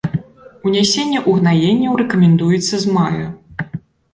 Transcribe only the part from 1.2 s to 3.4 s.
угнаенняў рэкамендуецца з мая.